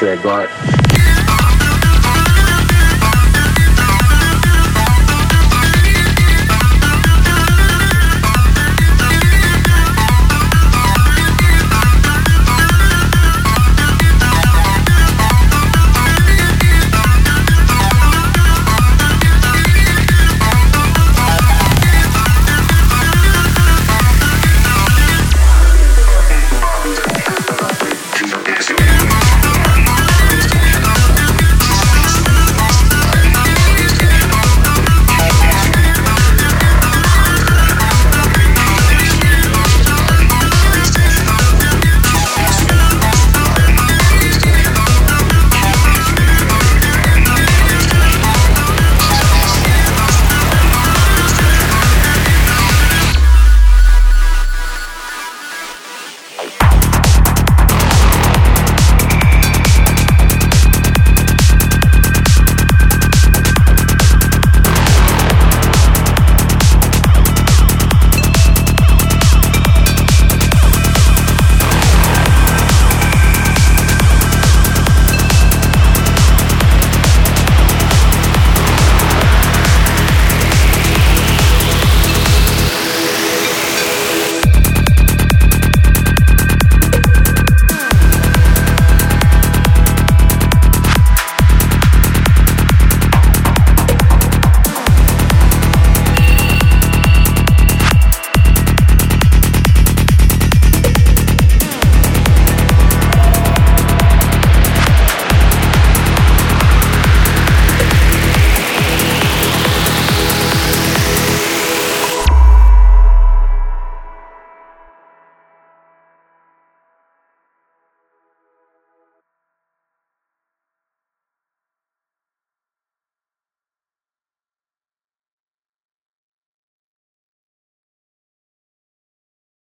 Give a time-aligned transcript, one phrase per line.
[0.00, 0.89] sure I got